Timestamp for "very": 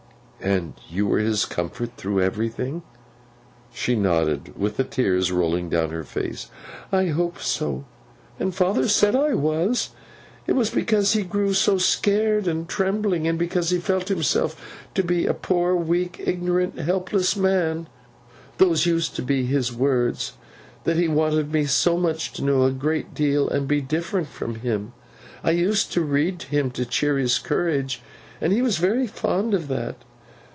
28.79-29.05